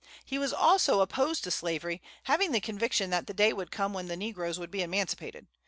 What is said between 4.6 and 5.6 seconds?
be emancipated.